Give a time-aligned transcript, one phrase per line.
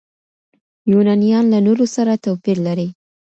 [0.91, 2.87] يونانيان له نورو سره توپير لري.